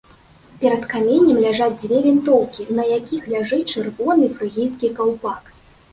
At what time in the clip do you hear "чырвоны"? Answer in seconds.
3.73-4.33